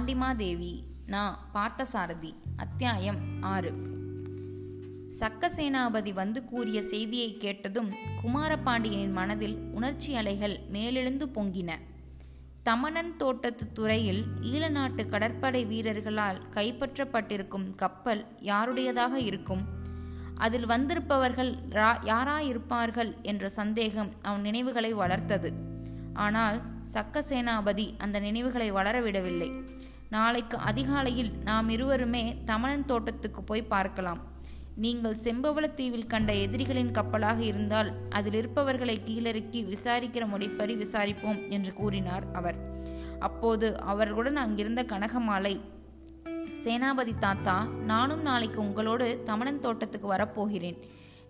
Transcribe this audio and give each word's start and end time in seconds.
பாண்டிமாதேவி 0.00 0.82
நான் 1.06 1.38
பார்த்தசாரதி 1.54 2.32
அத்தியாயம் 2.56 3.18
ஆறு. 3.40 3.72
சக்கசேனாபதி 5.18 6.12
வந்து 6.12 6.44
கூறிய 6.44 6.82
செய்தியை 6.82 7.36
கேட்டதும் 7.36 7.90
குமாரபாண்டியனின் 8.22 9.12
மனதில் 9.12 9.56
உணர்ச்சி 9.74 10.14
அலைகள் 10.14 10.58
மேலெழுந்து 10.72 11.26
பொங்கின. 11.26 11.70
தமணன் 12.64 13.16
தோட்டத்து 13.16 13.72
துறையில் 13.72 14.24
ஈழநாட்டு 14.40 15.08
கடற்படை 15.08 15.64
வீரர்களால் 15.64 16.40
கைப்பற்றப்பட்டிருக்கும் 16.54 17.74
கப்பல் 17.74 18.26
யாருடையதாக 18.40 19.20
இருக்கும்? 19.20 19.64
அதில் 20.34 20.66
வந்திருப்பவர்கள் 20.66 21.54
யாராயிருப்பார்கள் 22.04 23.20
என்ற 23.22 23.48
சந்தேகம் 23.48 24.10
அவன் 24.22 24.40
நினைவுகளை 24.40 24.94
வளர்த்தது. 24.94 25.52
ஆனால் 26.14 26.60
சக்க 26.92 27.22
சேனாபதி 27.28 27.94
அந்த 27.98 28.20
நினைவுகளை 28.20 28.72
வளரவிடவில்லை. 28.72 29.78
நாளைக்கு 30.14 30.56
அதிகாலையில் 30.68 31.30
நாம் 31.48 31.68
இருவருமே 31.74 32.22
தமணன் 32.48 32.86
தோட்டத்துக்கு 32.90 33.40
போய் 33.50 33.70
பார்க்கலாம். 33.72 34.20
நீங்கள் 34.84 35.18
செம்பவளத்தீவில் 35.24 36.08
கண்ட 36.12 36.30
எதிரிகளின் 36.44 36.90
கப்பலாக 36.96 37.38
இருந்தால் 37.48 37.90
அதில் 38.18 38.36
இருப்பவர்களை 38.38 38.96
கீழறுக்கி 39.08 39.60
விசாரிக்கிற 39.72 40.26
முறைப்படி 40.32 40.74
விசாரிப்போம் 40.80 41.38
என்று 41.56 41.72
கூறினார் 41.80 42.24
அவர். 42.40 42.58
அப்போது 43.26 43.68
அவர்களுடன் 43.92 44.40
அங்கிருந்த 44.44 44.82
கனகமாலை 44.92 45.54
சேனாபதி 46.64 47.14
தாத்தா 47.26 47.56
நானும் 47.90 48.24
நாளைக்கு 48.28 48.58
உங்களோடு 48.64 49.06
தமணன் 49.28 49.62
தோட்டத்துக்கு 49.66 50.08
வரப்போகிறேன். 50.14 50.80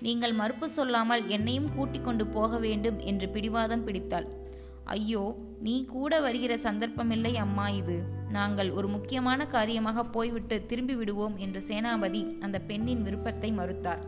நீங்கள் 0.07 0.35
மறுப்பு 0.41 0.69
சொல்லாமல் 0.77 1.25
என்னையும் 1.37 1.69
கூட்டிக் 1.77 2.07
கொண்டு 2.07 2.27
போக 2.37 2.59
வேண்டும் 2.65 2.99
என்று 3.13 3.29
பிடிவாதம் 3.29 3.85
பிடித்தாள். 3.89 4.29
ஐயோ 4.97 5.25
நீ 5.67 5.77
கூட 5.93 6.13
வருகிற 6.29 6.53
சந்தர்ப்பமில்லை 6.67 7.35
அம்மா 7.45 7.69
இது. 7.83 7.99
நாங்கள் 8.31 8.71
ஒரு 8.71 8.89
முக்கியமான 8.89 9.47
காரியமாக 9.47 10.05
போய்விட்டு 10.05 10.57
திரும்பி 10.67 10.95
விடுவோம் 10.95 11.37
என்று 11.37 11.61
சேனாபதி 11.69 12.23
அந்த 12.41 12.57
பெண்ணின் 12.61 13.03
விருப்பத்தை 13.03 13.51
மறுத்தார். 13.53 14.03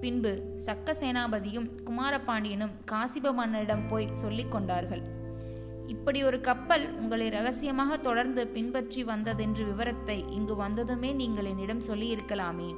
பின்பு 0.00 0.32
சக்க 0.66 0.94
சேனாபதியும் 1.00 1.68
குமாரபாண்டியனும் 1.88 2.76
காசிப 2.90 3.32
மன்னரிடம் 3.32 3.84
போய் 3.88 4.14
சொல்லிக் 4.22 4.52
கொண்டார்கள். 4.52 5.02
இப்படி 5.86 6.20
ஒரு 6.22 6.40
கப்பல் 6.40 6.84
உங்களை 7.00 7.26
ரகசியமாக 7.28 7.96
தொடர்ந்து 7.96 8.42
பின்பற்றி 8.46 9.00
வந்ததென்று 9.04 9.64
விவரத்தை 9.64 10.18
இங்கு 10.30 10.56
வந்ததுமே 10.56 11.12
நீங்கள் 11.12 11.44
என்னிடம் 11.44 11.86
சொல்லியிருக்கலாமே. 11.88 12.70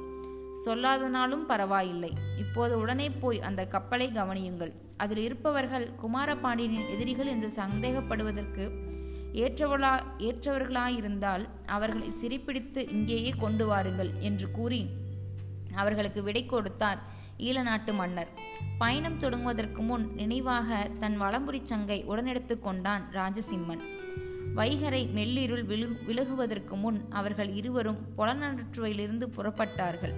சொல்லாதனாலும் 0.65 1.45
பரவாயில்லை. 1.45 2.11
இப்போது 2.37 2.73
உடனே 2.79 3.07
போய் 3.23 3.39
அந்த 3.41 3.61
கப்பலை 3.67 4.07
கவனியுங்கள். 4.15 4.73
அதில் 4.97 5.21
இருப்பவர்கள் 5.23 5.87
குமாரபாண்டியனின் 6.03 6.89
எதிரிகள் 6.93 7.31
என்று 7.35 7.49
சந்தேகப்படுவதற்கு 7.57 8.65
ஏற்றவளா 9.43 10.03
ஏற்றவர்களாயிருந்தால் 10.17 11.47
அவர்களை 11.65 12.09
சிறைப்பிடித்து 12.11 12.89
இங்கேயே 12.89 13.29
கொண்டு 13.29 13.65
வாருங்கள் 13.67 14.11
என்று 14.19 14.51
கூறி 14.51 14.89
அவர்களுக்கு 15.75 16.23
விடை 16.23 16.45
கொடுத்தார் 16.45 16.99
ஈழநாட்டு 17.37 17.93
மன்னர். 17.93 18.29
பயணம் 18.77 19.19
தொடங்குவதற்கு 19.19 19.81
முன் 19.81 20.13
நினைவாக 20.15 20.89
தன் 20.99 21.21
வளம்புரி 21.21 21.63
சங்கை 21.63 22.03
உடனெடுத்து 22.03 22.59
கொண்டான் 22.59 23.03
ராஜசிம்மன். 23.13 23.83
வைகரை 24.55 25.11
மெல்லிருள் 25.11 25.63
விழு 25.63 25.87
விலகுவதற்கு 26.07 26.75
முன் 26.75 27.05
அவர்கள் 27.09 27.53
இருவரும் 27.53 27.99
புலனற்றுவையிலிருந்து 28.17 29.27
புறப்பட்டார்கள். 29.37 30.15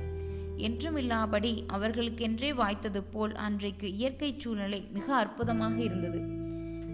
என்றுமில்லாபடி 0.58 1.64
அவர்களுக்கென்றே 1.74 2.52
வாய்த்தது 2.54 3.04
போல் 3.12 3.36
அன்றைக்கு 3.36 3.96
இயற்கை 3.96 4.36
சூழ்நிலை 4.38 4.88
மிக 4.94 5.16
அற்புதமாக 5.16 5.82
இருந்தது. 5.82 6.37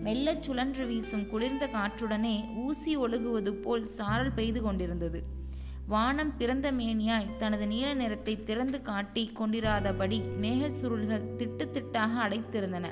மெல்லச் 0.03 0.41
சுழன்று 0.41 0.85
வீசும் 0.85 1.27
குளிர்ந்த 1.27 1.65
காற்றுடனே 1.67 2.55
ஊசி 2.55 2.97
ஒழுகுவது 2.97 3.51
போல் 3.53 3.85
சாரல் 3.87 4.33
பெய்து 4.33 4.61
கொண்டிருந்தது. 4.61 5.23
வானம் 5.87 6.37
பிறந்த 6.37 6.71
மேனியாய் 6.71 7.35
தனது 7.35 7.67
நீல 7.67 7.93
நிறத்தை 7.93 8.35
திறந்து 8.35 8.81
காட்டி 8.81 9.31
கொண்டிராதபடி 9.39 10.17
மேக 10.41 10.67
சுருள்கள் 10.67 11.29
திட்டு 11.37 11.65
திட்டாக 11.75 12.13
அடைத்திருந்தன. 12.25 12.85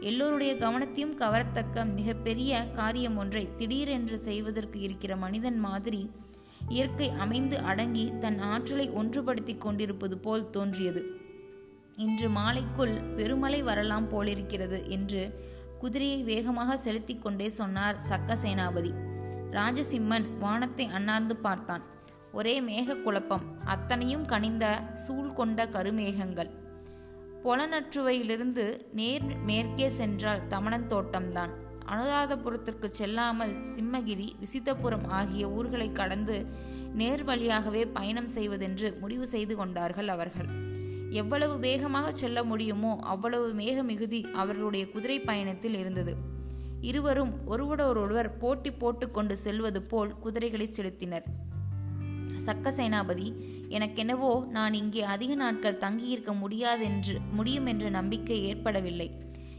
எல்லோருடைய 0.00 0.54
கவனத்தையும் 0.54 1.14
கவரத்தக்க 1.18 1.94
மிகப்பெரிய 1.94 2.66
காரியம் 2.72 3.16
ஒன்றை 3.16 3.48
திடீரென்று 3.56 4.18
செய்வதற்கு 4.18 4.80
இருக்கிற 4.80 5.16
மனிதன் 5.16 5.58
மாதிரி 5.58 6.10
இயற்கை 6.68 7.08
அமைந்து 7.08 7.58
அடங்கி 7.58 8.12
தன் 8.20 8.38
ஆற்றலை 8.38 8.90
ஒன்றுபடுத்தி 8.90 9.58
கொண்டிருப்பது 9.58 10.18
போல் 10.18 10.50
தோன்றியது. 10.50 11.02
இன்று 11.96 12.28
மாலைக்குள் 12.28 13.14
பெருமழை 13.14 13.62
வரலாம் 13.62 14.08
போலிருக்கிறது 14.08 14.90
என்று 14.90 15.48
குதிரையை 15.82 16.18
வேகமாக 16.22 16.76
செலுத்தி 16.76 17.14
கொண்டே 17.18 17.46
சொன்னார் 17.58 18.00
சக்க 18.08 18.36
சேனாபதி 18.42 18.90
ராஜசிம்மன் 19.56 20.26
வானத்தை 20.38 20.86
அண்ணார்ந்து 20.96 21.34
பார்த்தான். 21.36 21.84
ஒரே 22.32 22.54
மேக 22.60 22.96
குழப்பம் 23.02 23.46
அத்தனையும் 23.64 24.26
கனிந்த 24.32 24.64
சூழ் 25.04 25.30
கொண்ட 25.32 25.64
கருமேகங்கள். 25.76 26.50
பொலநற்றுவையிலிருந்து 27.44 28.64
நேர் 28.92 29.26
மேற்கே 29.48 29.88
சென்றால் 29.90 30.46
தமணன் 30.48 30.88
தோட்டம்தான். 30.92 31.54
அனுராதபுரத்திற்கு 31.92 32.90
செல்லாமல் 32.90 33.54
சிம்மகிரி 33.72 34.28
விசித்தபுரம் 34.42 35.06
ஆகிய 35.20 35.48
ஊர்களை 35.48 35.88
கடந்து 35.92 36.36
நேர் 37.00 37.24
வழியாகவே 37.24 37.84
பயணம் 37.96 38.30
செய்வதென்று 38.36 38.90
முடிவு 39.00 39.26
செய்து 39.26 39.56
கொண்டார்கள் 39.56 40.08
அவர்கள். 40.08 40.50
எவ்வளவு 41.10 41.58
வேகமாக 41.58 42.12
செல்ல 42.12 42.44
முடியுமோ 42.44 42.96
அவ்வளவு 43.02 43.54
மேக 43.54 43.82
மிகுதி 43.82 44.26
அவர்களுடைய 44.32 44.90
குதிரை 44.90 45.20
பயணத்தில் 45.20 45.74
இருந்தது. 45.74 46.16
இருவரும் 46.80 47.32
ஒருவரோடொருவர் 47.46 48.36
போட்டி 48.36 48.70
போட்டுக்கொண்டு 48.72 49.36
செல்வது 49.36 49.82
போல் 49.82 50.18
குதிரைகளை 50.18 50.68
செலுத்தினர். 50.68 51.22
சக்க 52.46 52.70
சேனாபதி 52.70 53.34
எனக்கெனவோ 53.68 54.46
நான் 54.46 54.74
இங்கே 54.74 55.02
அதிக 55.02 55.34
நாட்கள் 55.34 55.78
தங்கியிருக்க 55.78 56.32
முடியாதென்று 56.32 57.20
முடியும் 57.32 57.66
என்ற 57.66 57.90
நம்பிக்கை 57.90 58.44
ஏற்படவில்லை. 58.44 59.10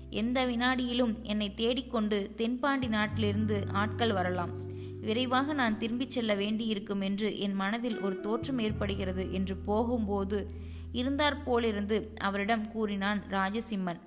எந்த 0.09 0.45
வினாடியிலும் 0.45 1.21
என்னை 1.23 1.53
தேடிக்கொண்டு 1.53 2.31
தென்பாண்டி 2.35 2.87
நாட்டிலிருந்து 2.87 3.65
ஆட்கள் 3.71 4.13
வரலாம். 4.13 4.53
விரைவாக 5.01 5.53
நான் 5.53 5.77
திரும்பிச் 5.77 6.09
செல்ல 6.09 6.33
வேண்டியிருக்கும் 6.35 7.01
என்று 7.01 7.39
என் 7.39 7.53
மனதில் 7.53 7.99
ஒரு 7.99 8.19
தோற்றம் 8.19 8.59
ஏற்படுகிறது 8.59 9.31
என்று 9.31 9.55
போகும்போது 9.55 10.51
இருந்தாற்போலிருந்து 10.93 12.13
அவரிடம் 12.17 12.71
கூறினான் 12.71 13.23
ராஜசிம்மன் 13.29 14.01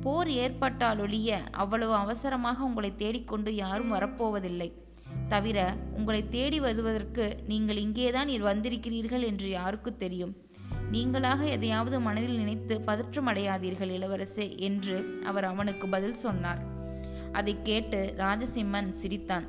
போர் 0.00 0.28
ஏற்பட்டாலொழிய 0.28 1.38
அவ்வளவு 1.50 1.94
அவசரமாக 1.94 2.64
உங்களை 2.64 2.94
தேடிக்கொண்டு 2.94 3.54
யாரும் 3.54 3.92
வரப்போவதில்லை. 3.92 4.72
தவிர 5.28 5.76
உங்களை 5.96 6.28
தேடி 6.28 6.60
வருவதற்கு 6.60 7.36
நீங்கள் 7.46 7.76
இங்கேதான் 7.76 8.28
வந்திருக்கிறீர்கள் 8.28 9.24
என்று 9.24 9.48
யாருக்கு 9.48 9.96
தெரியும்? 9.96 10.36
நீங்களாக 10.92 11.44
எதையாவது 11.44 12.00
மனதில் 12.00 12.36
நினைத்து 12.36 12.80
பதற்றம் 12.80 13.28
அடையாதீர்கள் 13.28 13.92
இளவரசே 13.96 14.58
என்று 14.58 15.18
அவர் 15.24 15.44
அவனுக்கு 15.44 15.88
பதில் 15.88 16.14
சொன்னார். 16.14 16.62
அதை 17.32 17.56
கேட்டு 17.62 18.14
ராஜசிம்மன் 18.16 18.90
சிரித்தான். 18.90 19.46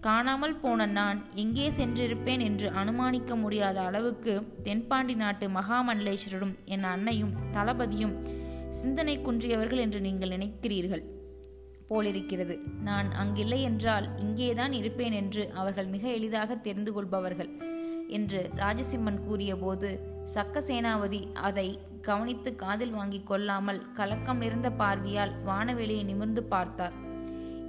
காணாமல் 0.00 0.60
போன 0.60 0.86
நான் 0.86 1.18
எங்கே 1.34 1.70
சென்றிருப்பேன் 1.70 2.40
என்று 2.40 2.70
அனுமானிக்க 2.70 3.36
முடியாத 3.36 3.80
அளவுக்கு 3.80 4.52
தென்பாண்டி 4.62 5.14
நாட்டு 5.14 5.48
மகாமண்டலேஸ்வரரும் 5.48 6.54
என் 6.64 6.84
அன்னையும் 6.84 7.34
தளபதியும் 7.52 8.14
சிந்தனை 8.68 9.18
குன்றியவர்கள் 9.18 9.76
என்று 9.76 10.00
நீங்கள் 10.00 10.28
நினைக்கிறீர்கள் 10.28 11.04
போலிருக்கிறது. 11.88 12.58
நான் 12.82 13.08
அங்கில்லை 13.22 13.60
என்றால் 13.60 14.06
இங்கேதான் 14.16 14.72
இருப்பேன் 14.72 15.12
என்று 15.12 15.52
அவர்கள் 15.52 15.86
மிக 15.86 16.08
எளிதாக 16.08 16.56
தெரிந்து 16.56 16.92
கொள்பவர்கள் 16.92 17.50
என்று 18.08 18.50
ராஜசிம்மன் 18.56 19.20
கூறியபோது 19.24 19.90
சக்க 20.34 20.60
சேனாவதி 20.60 21.32
அதை 21.32 21.68
கவனித்து 22.00 22.54
காதில் 22.54 22.90
வாங்கி 22.90 23.22
கொள்ளாமல் 23.22 23.92
கலக்கம் 23.92 24.38
நிறைந்த 24.38 24.70
பார்வையால் 24.72 25.34
வானவெளியை 25.46 26.04
நிமிர்ந்து 26.04 26.42
பார்த்தார். 26.42 27.08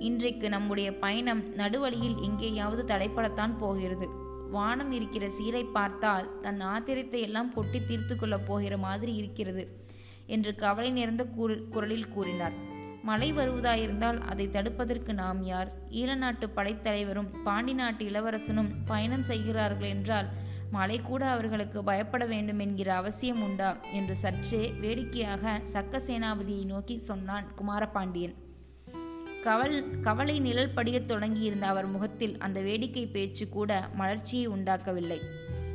இன்றைக்கு 0.02 0.50
நம்முடைய 0.50 0.98
பயணம் 0.98 1.42
நடுவழியில் 1.56 2.22
எங்கேயாவது 2.22 2.84
தடைப்படத்தான் 2.94 3.58
போகிறது. 3.58 4.08
வானம் 4.52 4.92
இருக்கிற 4.92 5.30
சீரை 5.30 5.64
பார்த்தால் 5.64 6.40
தன் 6.40 6.62
ஆத்திரத்தை 6.62 7.20
எல்லாம் 7.22 7.54
கொட்டி 7.54 7.80
தீர்த்து 7.82 8.16
கொள்ளப் 8.16 8.48
போகிற 8.48 8.78
மாதிரி 8.78 9.14
இருக்கிறது 9.14 9.64
என்று 10.26 10.56
கவலை 10.56 10.90
நிறைந்த 10.92 11.26
குரலில் 11.72 12.08
கூறினார். 12.08 12.54
மழை 13.04 13.34
வருவதாயிருந்தால் 13.34 14.20
அதை 14.22 14.48
தடுப்பதற்கு 14.48 15.14
நாம் 15.14 15.44
யார்? 15.44 15.72
ஈழநாட்டு 15.90 16.48
படைத்தலைவரும் 16.56 17.32
பாண்டி 17.44 17.74
நாட்டு 17.74 18.06
இளவரசனும் 18.06 18.72
பயணம் 18.86 19.24
செய்கிறார்கள் 19.24 19.88
என்றால் 19.88 20.30
மழை 20.72 21.00
கூட 21.02 21.26
அவர்களுக்கு 21.26 21.84
பயப்பட 21.84 22.26
வேண்டும் 22.26 22.60
என்கிற 22.60 22.96
அவசியம் 22.96 23.44
உண்டா? 23.44 23.78
என்று 23.92 24.16
சற்றே 24.16 24.74
வேடிக்கையாக 24.82 25.62
சக்க 25.74 26.02
சேனாபதியை 26.08 26.66
நோக்கி 26.66 26.98
சொன்னான் 27.00 27.48
குமாரபாண்டியன். 27.56 28.38
கவல் 29.44 30.00
கவலை 30.00 30.40
நிழல் 30.40 30.74
படியத் 30.74 31.08
தொடங்கியிருந்த 31.08 31.68
அவர் 31.68 31.86
முகத்தில் 31.86 32.38
அந்த 32.38 32.62
வேடிக்கை 32.62 33.08
பேச்சு 33.08 33.50
கூட 33.50 33.90
மலர்ச்சியை 33.96 34.46
உண்டாக்கவில்லை. 34.46 35.22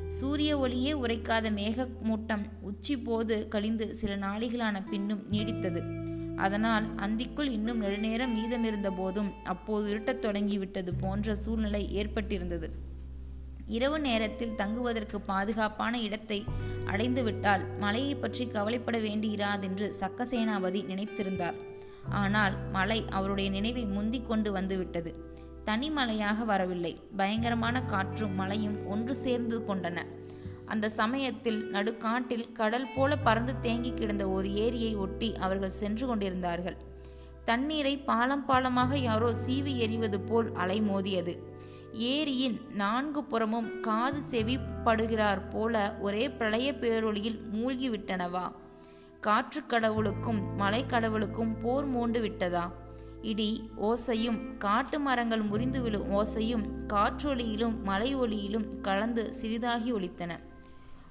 சூரிய 0.09 0.59
ஒளியே 0.59 0.93
உரைக்காத 0.93 1.51
மேக 1.51 1.89
மூட்டம் 2.05 2.45
உச்சி 2.61 2.99
போது 2.99 3.49
கழிந்து 3.49 3.95
சில 3.95 4.17
நாளிகளான 4.17 4.85
பின்னும் 4.91 5.27
நீடித்தது. 5.31 5.81
அதனால் 6.37 6.95
அந்திக்குள் 6.95 7.51
இன்னும் 7.51 7.83
நெடுநேரம் 7.83 8.35
மீதமிருந்த 8.37 8.97
போதும் 8.97 9.45
அப்போது 9.45 9.95
இருட்டத் 9.95 10.19
தொடங்கிவிட்டது 10.19 10.95
போன்ற 10.95 11.35
சூழ்நிலை 11.35 11.91
ஏற்பட்டிருந்தது. 11.95 12.71
இரவு 13.67 14.01
நேரத்தில் 14.01 14.55
தங்குவதற்கு 14.55 15.21
பாதுகாப்பான 15.21 16.01
இடத்தை 16.01 16.45
அடைந்துவிட்டால் 16.87 17.79
மலையை 17.79 18.15
பற்றி 18.15 18.47
கவலைப்பட 18.47 18.99
வேண்டியிராதென்று 18.99 19.93
சக்கசேனாபதி 20.01 20.83
நினைத்திருந்தார். 20.93 21.55
ஆனால் 22.11 22.71
மலை 22.71 23.05
அவருடைய 23.11 23.51
நினைவை 23.51 23.85
முந்திக் 23.85 24.29
கொண்டு 24.29 24.53
வந்துவிட்டது. 24.53 25.25
தனி 25.65 25.91
மலையாக 25.91 26.45
வரவில்லை. 26.45 27.01
பயங்கரமான 27.17 27.83
காற்றும் 27.83 28.35
மலையும் 28.35 28.87
ஒன்று 28.87 29.15
சேர்ந்து 29.15 29.63
கொண்டன. 29.69 29.99
அந்த 30.67 30.89
சமயத்தில் 30.89 31.71
நடுக்காட்டில் 31.73 32.53
கடல் 32.53 32.95
போல 32.97 33.17
பறந்து 33.17 33.61
தேங்கி 33.61 33.93
கிடந்த 33.95 34.29
ஒரு 34.29 34.55
ஏரியை 34.55 34.95
ஒட்டி 34.95 35.37
அவர்கள் 35.37 35.71
சென்று 35.71 36.07
கொண்டிருந்தார்கள். 36.07 36.77
தண்ணீரை 37.45 37.99
பாலம் 37.99 38.45
பாலமாக 38.49 38.97
யாரோ 38.97 39.35
சீவி 39.47 39.77
எறிவது 39.77 40.21
போல் 40.21 40.53
அலை 40.53 40.83
மோதியது. 40.83 41.55
ஏரியின் 41.93 42.61
நான்கு 42.73 43.25
புறமும் 43.25 43.81
காது 43.81 44.21
செவிப்படுகிறார் 44.31 45.51
போல 45.51 45.97
ஒரே 46.01 46.31
பிரளய 46.31 46.73
பேரொளியில் 46.73 47.41
மூழ்கிவிட்டனவா? 47.53 48.53
காற்று 49.21 49.67
கடவுளுக்கும் 49.67 50.55
மலை 50.55 50.87
கடவுளுக்கும் 50.87 51.61
போர் 51.61 51.85
மூண்டு 51.85 52.21
விட்டதா 52.21 52.73
இடி 53.23 53.71
ஓசையும் 53.83 54.57
காட்டு 54.57 55.01
மரங்கள் 55.01 55.41
முறிந்து 55.41 55.83
விழும் 55.83 56.11
ஓசையும் 56.11 56.65
காற்றொலியிலும் 56.93 57.83
மலை 57.83 58.17
ஒளியிலும் 58.17 58.81
கலந்து 58.81 59.35
சிறிதாகி 59.41 59.93
ஒலித்தன. 59.93 60.33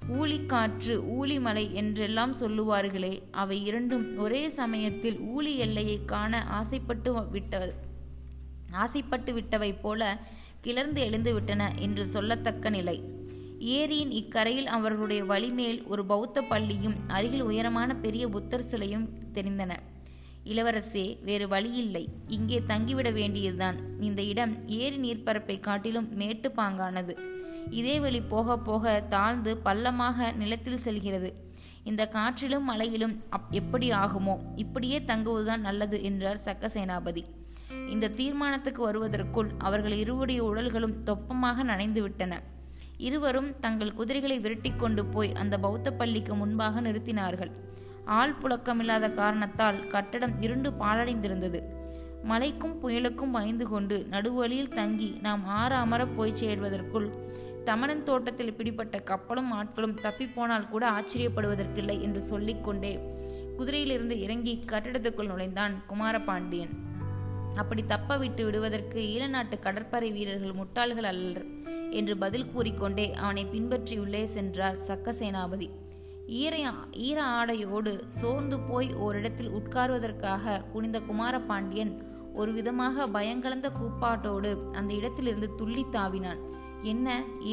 ஊழிக்காற்று 0.10 0.96
ஊழிமலை 1.18 1.72
என்றெல்லாம் 1.72 2.34
சொல்லுவார்களே 2.34 3.22
அவை 3.32 3.66
இரண்டும் 3.66 4.18
ஒரே 4.18 4.50
சமயத்தில் 4.50 5.20
ஊழி 5.20 5.56
எல்லையை 5.58 6.06
காண 6.06 6.44
ஆசைப்பட்டு 6.48 7.30
விட்ட 7.30 7.74
ஆசைப்பட்டு 8.72 9.34
விட்டவை 9.34 9.80
போல 9.82 10.18
கிளர்ந்து 10.62 11.02
எழுந்து 11.02 11.34
விட்டன 11.34 11.72
என்று 11.80 12.06
சொல்லத்தக்க 12.14 12.70
நிலை. 12.70 13.15
ஏரியின் 13.66 14.12
இக்கரையில் 14.12 14.68
அவர்களுடைய 14.68 15.24
வழிமேல் 15.24 15.88
ஒரு 15.88 16.06
பௌத்த 16.06 16.42
பள்ளியும் 16.42 16.96
அருகில் 17.08 17.42
உயரமான 17.42 17.96
பெரிய 17.96 18.28
புத்தர் 18.28 18.64
சிலையும் 18.64 19.10
தெரிந்தன. 19.34 19.72
இளவரசே 20.44 21.24
வேறு 21.24 21.48
வழியில்லை. 21.48 22.08
இங்கே 22.28 22.62
தங்கிவிட 22.68 23.14
வேண்டியதுதான். 23.14 23.78
இந்த 24.00 24.22
இடம் 24.22 24.68
ஏரி 24.68 24.98
நீர்ப்பரப்பை 24.98 25.60
காட்டிலும் 25.60 26.14
மேட்டு 26.14 26.52
பாங்கானது. 26.58 27.14
இதே 27.70 28.00
வழி 28.00 28.22
போக 28.22 28.58
போக 28.58 29.04
தாழ்ந்து 29.10 29.58
பள்ளமாக 29.66 30.36
நிலத்தில் 30.36 30.78
செல்கிறது. 30.78 31.34
இந்த 31.84 32.08
காற்றிலும் 32.08 32.64
மலையிலும் 32.64 33.24
அப் 33.30 33.48
எப்படி 33.52 33.92
ஆகுமோ 33.92 34.38
இப்படியே 34.56 35.00
தங்குவதுதான் 35.00 35.66
நல்லது 35.68 36.04
என்றார் 36.04 36.46
சக்கசேனாபதி. 36.46 37.24
இந்த 37.90 38.10
தீர்மானத்துக்கு 38.10 38.82
வருவதற்குள் 38.82 39.50
அவர்கள் 39.58 39.92
இருவருடைய 39.92 40.44
உடல்களும் 40.44 41.00
தொப்பமாக 41.04 41.64
நனைந்து 41.64 42.02
விட்டன. 42.02 42.42
இருவரும் 42.98 43.60
தங்கள் 43.60 43.94
குதிரைகளை 43.94 44.40
விரட்டி 44.40 44.72
கொண்டு 44.76 45.06
போய் 45.06 45.34
அந்த 45.34 45.60
பௌத்த 45.60 45.92
பள்ளிக்கு 45.92 46.36
முன்பாக 46.36 46.82
நிறுத்தினார்கள். 46.82 47.52
ஆள் 48.06 48.36
புழக்கமில்லாத 48.42 49.14
காரணத்தால் 49.14 49.88
கட்டடம் 49.88 50.42
இருண்டு 50.42 50.72
பாழடைந்திருந்தது. 50.72 51.62
மலைக்கும் 52.24 52.84
புயலுக்கும் 52.84 53.32
பயந்து 53.32 53.68
கொண்டு 53.68 54.08
நடுவழியில் 54.12 54.74
தங்கி 54.74 55.18
நாம் 55.22 55.46
ஆற 55.46 55.78
அமர 55.78 56.06
போய் 56.06 56.40
சேர்வதற்குள் 56.42 57.10
தமணன் 57.66 58.04
தோட்டத்தில் 58.04 58.54
பிடிப்பட்ட 58.54 59.00
கப்பலும் 59.00 59.52
ஆட்களும் 59.54 59.98
தப்பிப்போனால் 60.04 60.70
கூட 60.70 60.92
ஆச்சரியப்படுவதற்கில்லை 60.92 62.02
என்று 62.02 62.22
சொல்லிக்கொண்டே 62.22 63.00
குதிரையிலிருந்து 63.58 64.12
இறங்கி 64.12 64.64
கட்டிடத்துக்குள் 64.66 65.26
நுழைந்தான் 65.26 65.84
குமாரபாண்டியன். 65.88 66.74
அப்படி 67.56 67.86
தப்ப 67.86 68.18
விட்டு 68.18 68.46
விடுவதற்கு 68.46 69.00
ஈழநாட்டு 69.02 69.60
கடற்படை 69.60 70.12
வீரர்கள் 70.12 70.60
முட்டாள்கள் 70.62 71.10
அல்லர். 71.12 71.46
என்று 71.96 72.14
பதில் 72.18 72.52
கூறிக்கொண்டே 72.52 73.08
அவனை 73.14 73.46
பின்பற்றி 73.46 73.98
உள்ளே 73.98 74.24
சென்றார் 74.26 74.80
சக்கசேனாபதி. 74.88 75.68
ஈர 76.42 76.56
ஈர 76.92 77.18
ஆடையோடு 77.38 77.92
சோர்ந்து 78.10 78.58
போய் 78.60 78.90
ஓரிடத்தில் 78.96 79.52
உட்கார்வதற்காக 79.52 80.64
குனிந்த 80.72 81.00
குமாரபாண்டியன் 81.00 81.94
ஒரு 82.34 82.52
விதமாக 82.54 83.06
பயங்கலந்த 83.08 83.68
கூப்பாட்டோடு 83.80 84.52
அந்த 84.72 84.92
இடத்திலிருந்து 84.94 85.50
துள்ளி 85.56 85.84
தாவினான். 85.92 86.42
என்ன? 86.82 87.08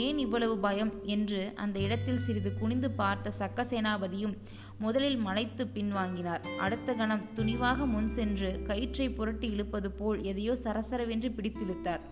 ஏன் 0.05 0.19
இவ்வளவு 0.19 0.55
பயம் 0.59 0.91
என்று 1.07 1.43
அந்த 1.55 1.77
இடத்தில் 1.79 2.19
சிறிது 2.19 2.51
குனிந்து 2.55 2.91
பார்த்த 2.91 3.33
சக்கசேனாபதியும் 3.39 4.35
முதலில் 4.79 5.17
மலைத்து 5.17 5.65
பின்வாங்கினார். 5.75 6.43
அடுத்த 6.59 6.95
கணம் 6.95 7.25
துணிவாக 7.35 7.87
முன் 7.87 8.09
சென்று 8.09 8.51
கயிற்றை 8.63 9.07
புரட்டி 9.11 9.49
இழுப்பது 9.51 9.91
போல் 9.91 10.21
எதையோ 10.23 10.55
சரசரவென்று 10.65 11.31
பிடித்திழுத்தார் 11.37 12.03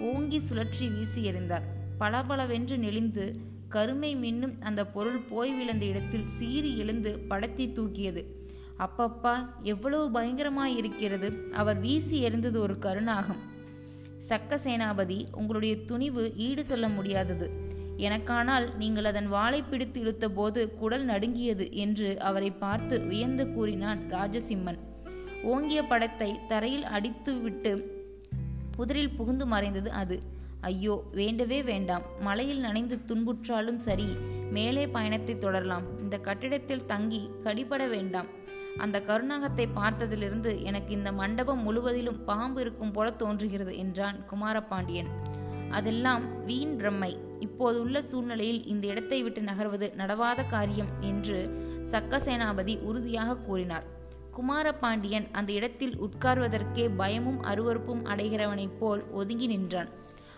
ஓங்கி 0.00 0.38
சுழற்றி 0.38 0.94
வீசி 0.94 1.30
எறிந்தார். 1.30 1.62
பளபளவென்று 1.98 2.78
நெளிந்து 2.78 3.34
கருமை 3.68 4.16
மின்னும் 4.16 4.60
அந்த 4.60 4.86
பொருள் 4.86 5.18
போய் 5.18 5.52
விழுந்த 5.52 5.84
இடத்தில் 5.84 6.26
சீறி 6.26 6.78
எழுந்து 6.78 7.18
படத்தி 7.18 7.68
தூக்கியது. 7.68 8.24
அப்பப்பா 8.78 9.48
எவ்வளவு 9.62 10.20
பயங்கரமாயிருக்கிறது 10.20 11.52
அவர் 11.52 11.80
வீசி 11.80 12.28
எறிந்தது 12.28 12.56
ஒரு 12.56 12.78
கருணாகம். 12.78 13.40
சக்க 14.28 14.58
சேனாபதி 14.64 15.26
உங்களுடைய 15.32 15.84
துணிவு 15.84 16.34
ஈடு 16.36 16.64
சொல்ல 16.64 16.88
முடியாதது. 16.88 17.50
எனக்கானால் 17.96 18.76
நீங்கள் 18.76 19.04
அதன் 19.04 19.28
வாளை 19.28 19.62
பிடித்து 19.62 20.00
இழுத்தபோது 20.04 20.74
குடல் 20.74 21.04
நடுங்கியது 21.04 21.72
என்று 21.72 22.18
அவரை 22.20 22.50
பார்த்து 22.50 23.00
வியந்து 23.00 23.52
கூறினான் 23.52 24.00
ராஜசிம்மன். 24.10 24.78
ஓங்கிய 25.42 25.82
படத்தை 25.82 26.40
தரையில் 26.48 26.82
அடித்துவிட்டு 26.82 27.95
புதரில் 28.76 29.14
புகுந்து 29.18 29.46
மறைந்தது 29.46 29.90
அது. 30.02 30.16
ஐயோ 30.60 30.94
வேண்டவே 31.12 31.58
வேண்டாம். 31.62 32.04
மலையில் 32.20 32.64
நனைந்து 32.66 32.96
துன்புற்றாலும் 33.08 33.80
சரி 33.88 34.08
மேலே 34.50 34.88
பயணத்தை 34.88 35.34
தொடரலாம். 35.38 35.86
இந்த 36.02 36.16
கட்டிடத்தில் 36.18 36.86
தங்கி 36.86 37.30
கடிபட 37.44 37.88
வேண்டாம். 37.88 38.28
அந்த 38.84 38.96
கருணாகத்தை 39.00 39.66
பார்த்ததிலிருந்து 39.76 40.50
எனக்கு 40.62 40.90
இந்த 40.92 41.12
மண்டபம் 41.12 41.62
முழுவதிலும் 41.62 42.20
பாம்பு 42.24 42.60
இருக்கும் 42.60 42.92
போல 42.92 43.10
தோன்றுகிறது 43.22 43.72
என்றான் 43.76 44.18
குமாரபாண்டியன். 44.30 45.10
அதெல்லாம் 45.70 46.24
வீண் 46.44 46.74
பிரம்மை. 46.80 47.12
இப்போதுள்ள 47.40 48.02
சூழ்நிலையில் 48.02 48.60
இந்த 48.72 48.86
இடத்தை 48.86 49.18
விட்டு 49.22 49.40
நகர்வது 49.40 49.86
நடவாத 50.00 50.40
காரியம் 50.54 50.92
என்று 51.00 51.38
சக்கசேனாபதி 51.92 52.74
உறுதியாக 52.80 53.38
கூறினார். 53.48 53.86
குமாரபாண்டியன் 54.36 55.26
அந்த 55.32 55.50
இடத்தில் 55.52 55.94
உட்கார்வதற்கே 56.06 56.84
பயமும் 56.96 57.40
அருவறுப்பும் 57.42 58.02
அடைகிறவனைப் 58.12 58.76
போல் 58.78 59.02
ஒதுங்கி 59.10 59.46
நின்றான். 59.46 59.90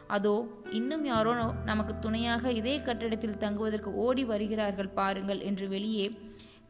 அதோ 0.07 0.35
இன்னும் 0.71 1.05
யாரோ 1.05 1.33
நமக்கு 1.65 1.95
துணையாக 1.99 2.53
இதே 2.53 2.75
கட்டிடத்தில் 2.83 3.41
தங்குவதற்கு 3.43 3.91
ஓடி 4.05 4.25
வருகிறார்கள் 4.25 4.95
பாருங்கள் 4.99 5.41
என்று 5.41 5.69
வெளியே 5.69 6.07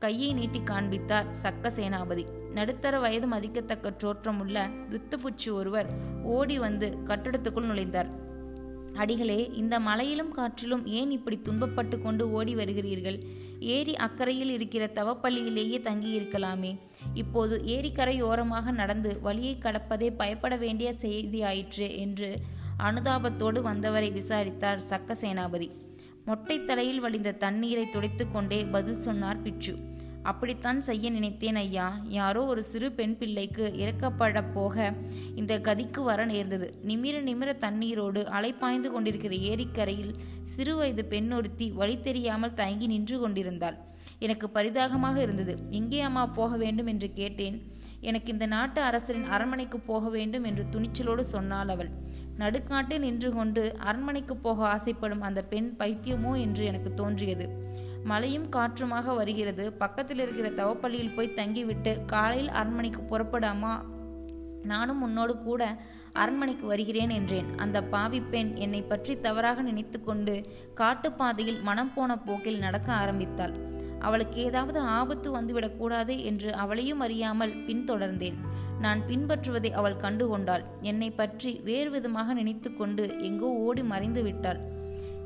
கையை 0.04 0.30
நீட்டி 0.32 0.60
காண்பித்தார் 0.62 1.28
சக்க 1.42 1.70
சேனாபதி 1.76 2.24
நடுத்தர 2.56 2.98
வயது 2.98 3.26
மதிக்கத்தக்க 3.26 3.92
தோற்றமுள்ள 4.02 4.58
வித்துப்புச்சு 4.92 5.48
ஒருவர் 5.52 5.88
ஓடி 6.36 6.56
வந்து 6.58 6.88
கட்டிடத்துக்குள் 7.04 7.68
நுழைந்தார். 7.70 8.10
அடிகளே 9.02 9.40
இந்த 9.62 9.74
மலையிலும் 9.80 10.32
காற்றிலும் 10.32 10.84
ஏன் 10.98 11.10
இப்படி 11.10 11.36
துன்பப்பட்டு 11.48 11.96
கொண்டு 12.02 12.24
ஓடி 12.30 12.54
வருகிறீர்கள்? 12.54 13.18
ஏரி 13.60 13.94
அக்கறையில் 13.94 14.50
இருக்கிற 14.50 14.86
தவப்பள்ளியிலேயே 14.86 15.78
தங்கியிருக்கலாமே. 15.78 16.78
இப்போது 17.14 17.62
ஏரிக்கரையோரமாக 17.66 18.70
நடந்து 18.70 19.20
வழியை 19.20 19.58
கடப்பதே 19.60 20.16
பயப்பட 20.16 20.56
வேண்டிய 20.56 20.94
செய்தியாயிற்று 21.00 21.96
என்று 21.96 22.40
அனுதாபத்தோடு 22.76 23.62
வந்தவரை 23.62 24.10
விசாரித்தார் 24.10 24.82
சக்க 24.90 25.14
சேனாபதி 25.20 25.70
மொட்டை 26.24 26.64
தலையில் 26.64 27.00
வழிந்த 27.00 27.32
தண்ணீரை 27.32 27.88
துடைத்து 27.88 28.30
கொண்டே 28.30 28.64
பதில் 28.64 28.96
சொன்னார் 28.96 29.42
பிச்சு. 29.42 29.74
அப்படித்தான் 30.28 30.80
செய்ய 30.80 31.10
நினைத்தேன் 31.10 31.56
ஐயா. 31.56 31.86
யாரோ 32.08 32.40
ஒரு 32.44 32.62
சிறு 32.62 32.88
பெண் 32.92 33.16
பிள்ளைக்கு 33.18 33.64
இறக்கப்பட 33.78 34.44
போக 34.54 34.94
இந்த 35.34 35.58
கதிக்கு 35.58 36.00
வர 36.02 36.24
நேர்ந்தது. 36.24 36.66
நிமிர 36.86 37.16
நிமிர 37.28 37.50
தண்ணீரோடு 37.60 38.22
அலைப்பாய்ந்து 38.38 38.90
கொண்டிருக்கிற 38.90 39.34
ஏரிக்கரையில் 39.34 40.14
சிறு 40.44 40.76
வயது 40.76 41.04
பெண் 41.04 41.32
ஒருத்தி 41.32 41.70
வழி 41.70 42.00
தெரியாமல் 42.00 42.54
தயங்கி 42.54 42.86
நின்று 42.86 43.18
கொண்டிருந்தாள். 43.18 43.76
எனக்கு 44.18 44.46
பரிதாகமாக 44.50 45.22
இருந்தது. 45.22 45.54
எங்கே 45.70 46.00
அம்மா 46.00 46.26
போக 46.26 46.56
வேண்டும்? 46.56 46.86
என்று 46.86 47.12
கேட்டேன். 47.12 47.58
எனக்கு 48.00 48.32
இந்த 48.32 48.46
நாட்டு 48.46 48.80
அரசரின் 48.82 49.26
அரண்மனைக்கு 49.26 49.78
போக 49.80 50.08
வேண்டும் 50.08 50.44
என்று 50.44 50.64
துணிச்சலோடு 50.72 51.24
சொன்னாள் 51.34 51.68
அவள். 51.68 51.90
நடுக்காட்டில் 52.38 52.98
நின்று 52.98 53.30
கொண்டு 53.32 53.62
அரண்மனைக்கு 53.78 54.36
போக 54.36 54.66
ஆசைப்படும் 54.66 55.20
அந்த 55.20 55.40
பெண் 55.44 55.74
பைத்தியமோ? 55.78 56.32
என்று 56.40 56.64
எனக்கு 56.64 56.94
தோன்றியது. 56.94 57.46
மழையும் 58.04 58.48
காற்றுமாக 58.50 59.14
வருகிறது. 59.14 59.72
பக்கத்தில் 59.72 60.18
இருக்கிற 60.18 60.48
தவப்பள்ளியில் 60.50 61.14
போய் 61.14 61.34
தங்கிவிட்டு 61.34 62.04
காலையில் 62.04 62.48
அரண்மனைக்கு 62.48 63.00
புறப்படாமா? 63.02 63.80
நானும் 64.62 65.02
உன்னோடு 65.02 65.38
கூட 65.38 65.78
அரண்மனைக்கு 66.12 66.66
வருகிறேன் 66.66 67.10
என்றேன். 67.10 67.56
அந்த 67.56 67.82
பாவி 67.82 68.20
பெண் 68.20 68.54
என்னை 68.54 68.82
பற்றி 68.82 69.20
தவறாக 69.20 69.62
நினைத்து 69.62 70.02
கொண்டு 70.02 70.46
காட்டுப்பாதையில் 70.74 71.60
மனம் 71.60 71.94
போன 71.94 72.18
போக்கில் 72.18 72.58
நடக்க 72.58 72.92
ஆரம்பித்தாள். 72.92 73.54
அவளுக்கு 73.98 74.40
ஏதாவது 74.40 74.80
ஆபத்து 74.80 75.40
வந்துவிடக்கூடாது 75.40 76.22
என்று 76.22 76.52
அவளையும் 76.54 77.00
அறியாமல் 77.00 77.50
பின்தொடர்ந்தேன். 77.50 78.38
நான் 78.80 79.00
பின்பற்றுவதை 79.00 79.70
அவள் 79.70 80.00
கண்டுகொண்டாள். 80.02 80.64
என்னை 80.80 81.10
பற்றி 81.10 81.60
வேறு 81.64 81.90
விதமாக 81.90 82.34
நினைத்து 82.34 82.74
கொண்டு 82.74 83.16
எங்கோ 83.18 83.46
ஓடி 83.46 83.82
மறைந்து 83.82 84.22
விட்டாள். 84.22 84.60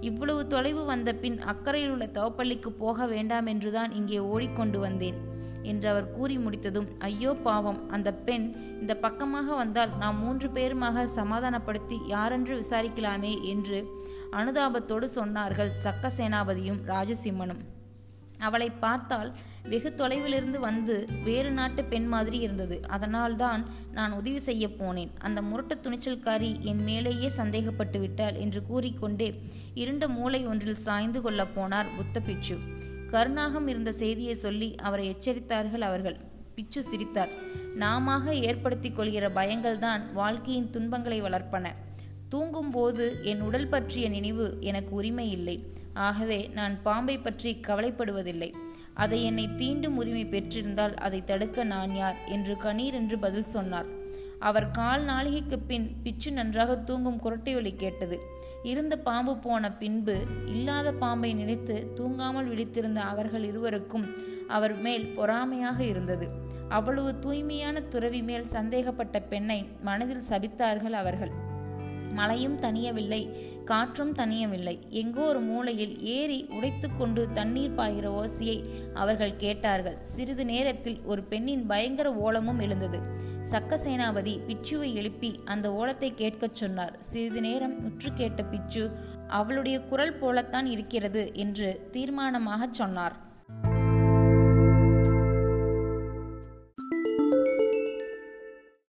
இவ்வளவு 0.03 0.47
தொலைவு 0.47 0.85
வந்த 0.85 1.11
பின் 1.15 1.39
அக்கறையில் 1.45 1.91
உள்ள 1.91 2.07
தவப்பள்ளிக்கு 2.07 2.69
போக 2.69 3.07
வேண்டாம் 3.07 3.47
என்றுதான் 3.47 3.93
இங்கே 3.93 4.19
ஓடிக்கொண்டு 4.19 4.79
வந்தேன் 4.79 5.19
என்று 5.63 5.89
அவர் 5.89 6.11
கூறி 6.11 6.37
முடித்ததும் 6.39 6.89
ஐயோ 6.99 7.33
பாவம் 7.35 7.91
அந்த 7.91 8.15
பெண் 8.15 8.47
இந்த 8.81 8.95
பக்கமாக 8.97 9.55
வந்தால் 9.55 9.97
நாம் 9.99 10.19
மூன்று 10.19 10.49
பேருமாக 10.49 11.05
சமாதானப்படுத்தி 11.05 11.99
யாரென்று 12.07 12.55
விசாரிக்கலாமே? 12.61 13.41
என்று 13.43 13.79
அனுதாபத்தோடு 14.31 15.09
சொன்னார்கள் 15.15 15.71
சக்க 15.85 16.11
சேனாபதியும் 16.17 16.83
ராஜசிம்மனும். 16.87 17.63
அவளை 18.43 18.71
பார்த்தால் 18.71 19.33
வெகு 19.63 19.95
தொலைவிலிருந்து 19.97 20.59
வந்து 20.59 21.09
வேறு 21.25 21.51
நாட்டு 21.51 21.85
பெண் 21.85 22.07
மாதிரி 22.07 22.39
இருந்தது. 22.39 22.81
அதனால்தான் 22.89 23.69
நான் 23.93 24.13
உதவி 24.13 24.39
செய்ய 24.39 24.69
போனேன். 24.69 25.11
அந்த 25.19 25.43
முரட்டு 25.43 25.79
துணிச்சல்காரி 25.83 26.61
என் 26.61 26.83
மேலேயே 26.83 27.31
சந்தேகப்பட்டு 27.37 27.99
விட்டாள் 27.99 28.35
என்று 28.35 28.67
கூறிக்கொண்டே 28.67 29.43
இருண்ட 29.75 30.09
மூளை 30.09 30.47
ஒன்றில் 30.47 30.75
சாய்ந்து 30.75 31.23
கொள்ளப் 31.23 31.59
போனார் 31.59 31.97
புத்த 31.97 32.21
பிட்சு 32.21 32.59
கருணாகம் 33.11 33.69
இருந்த 33.69 33.93
செய்தியை 33.93 34.35
சொல்லி 34.35 34.75
அவரை 34.75 35.17
எச்சரித்தார்கள் 35.17 35.81
அவர்கள். 35.81 36.17
பிச்சு 36.55 36.83
சிரித்தார். 36.83 37.29
நாமாக 37.75 38.35
ஏற்படுத்திக் 38.35 38.97
கொள்கிற 38.97 39.31
பயங்கள்தான் 39.31 40.13
வாழ்க்கையின் 40.13 40.71
துன்பங்களை 40.71 41.23
வளர்ப்பன. 41.23 41.67
தூங்கும்போது 42.33 43.07
என் 43.23 43.41
உடல் 43.41 43.69
பற்றிய 43.69 44.09
நினைவு 44.09 44.47
எனக்கு 44.61 44.93
உரிமை 44.95 45.31
இல்லை 45.31 45.57
ஆகவே 46.07 46.39
நான் 46.55 46.75
பாம்பை 46.83 47.19
பற்றி 47.19 47.51
கவலைப்படுவதில்லை. 47.67 48.49
அதை 48.95 49.19
என்னை 49.25 49.45
தீண்டும் 49.57 49.99
உரிமை 50.01 50.25
பெற்றிருந்தால் 50.27 50.95
அதை 50.95 51.21
தடுக்க 51.25 51.65
நான் 51.65 51.95
யார்? 51.95 52.17
என்று 52.27 52.55
கணீர் 52.55 52.97
என்று 53.01 53.19
பதில் 53.19 53.53
சொன்னார். 53.55 53.87
அவர் 54.39 54.71
கால் 54.71 55.05
நாளிகைக்கு 55.05 55.59
பின் 55.59 55.87
பிச்சு 56.03 56.31
நன்றாக 56.33 56.77
தூங்கும் 56.79 57.21
குரட்டை 57.23 57.53
ஒலி 57.57 57.73
கேட்டது. 57.77 58.17
இருந்த 58.63 58.95
பாம்பு 58.99 59.35
போன 59.37 59.73
பின்பு 59.73 60.17
இல்லாத 60.47 60.89
பாம்பை 60.93 61.31
நினைத்து 61.35 61.77
தூங்காமல் 61.97 62.51
விழித்திருந்த 62.53 63.01
அவர்கள் 63.13 63.45
இருவருக்கும் 63.45 64.07
அவர் 64.49 64.77
மேல் 64.79 65.07
பொறாமையாக 65.19 65.81
இருந்தது. 65.85 66.29
அவ்வளவு 66.69 67.13
தூய்மையான 67.19 67.81
துறவி 67.95 68.23
மேல் 68.23 68.53
சந்தேகப்பட்ட 68.57 69.21
பெண்ணை 69.21 69.61
மனதில் 69.83 70.29
சபித்தார்கள் 70.29 70.99
அவர்கள். 71.03 71.51
மழையும் 72.13 72.59
தனியவில்லை 72.59 73.23
காற்றும் 73.65 74.13
தனியவில்லை 74.13 74.75
எங்கோ 74.91 75.21
ஒரு 75.21 75.41
மூலையில் 75.41 75.95
ஏறி 76.03 76.39
உடைத்துக்கொண்டு 76.51 77.23
தண்ணீர் 77.33 77.75
பாய்கிற 77.77 78.07
ஓசையை 78.21 78.57
அவர்கள் 78.95 79.37
கேட்டார்கள். 79.37 79.99
சிறிது 80.03 80.45
நேரத்தில் 80.45 80.99
ஒரு 81.05 81.23
பெண்ணின் 81.23 81.67
பயங்கர 81.67 82.09
ஓலமும் 82.15 82.61
எழுந்தது. 82.61 82.99
சக்க 83.51 83.79
சேனாபதி 83.85 84.35
பிச்சுவை 84.49 84.95
எழுப்பி 84.95 85.31
அந்த 85.45 85.71
ஓலத்தை 85.71 86.15
கேட்கச் 86.15 86.55
சொன்னார். 86.55 86.95
சிறிது 86.99 87.41
நேரம் 87.41 87.77
உற்று 87.85 88.13
கேட்ட 88.13 88.43
பிச்சு 88.45 88.91
அவளுடைய 89.29 89.81
குரல் 89.81 90.19
போலத்தான் 90.19 90.67
இருக்கிறது 90.67 91.31
என்று 91.35 91.69
தீர்மானமாகச் 91.93 92.79
சொன்னார். 92.81 93.17